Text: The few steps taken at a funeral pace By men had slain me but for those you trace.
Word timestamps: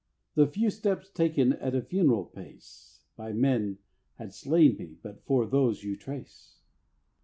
The 0.33 0.47
few 0.47 0.71
steps 0.71 1.11
taken 1.11 1.53
at 1.53 1.75
a 1.75 1.81
funeral 1.83 2.25
pace 2.25 3.03
By 3.15 3.33
men 3.33 3.77
had 4.15 4.33
slain 4.33 4.75
me 4.77 4.97
but 4.99 5.23
for 5.27 5.45
those 5.45 5.83
you 5.83 5.95
trace. 5.95 6.57